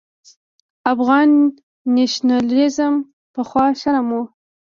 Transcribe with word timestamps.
افغان 0.91 1.29
نېشنلېزم 1.95 2.93
پخوا 3.33 3.65
شرم 3.81 4.07
و. 4.17 4.19